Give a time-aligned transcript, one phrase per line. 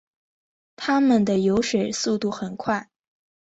[0.77, 2.89] 它们的游水速度很快。